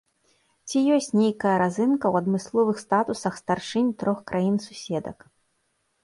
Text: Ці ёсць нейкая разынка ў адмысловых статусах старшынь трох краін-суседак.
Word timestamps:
Ці 0.69 0.79
ёсць 0.95 1.09
нейкая 1.17 1.51
разынка 1.63 2.05
ў 2.09 2.15
адмысловых 2.23 2.77
статусах 2.85 3.33
старшынь 3.41 3.91
трох 4.05 4.23
краін-суседак. 4.31 5.17